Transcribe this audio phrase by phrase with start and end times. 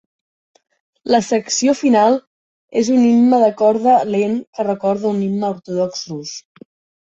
[1.15, 2.17] La secció final
[2.83, 6.37] és un himne de corda lent que recorda un himne ortodox rus.